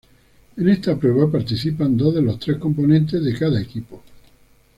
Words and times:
En 0.57 0.67
esta 0.67 0.95
prueba 0.97 1.31
participan 1.31 1.95
dos 1.95 2.15
de 2.15 2.23
los 2.23 2.39
tres 2.39 2.57
componentes 2.57 3.23
de 3.23 3.37
cada 3.37 3.61
equipo. 3.61 4.01